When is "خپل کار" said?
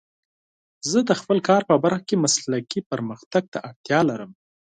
1.19-1.61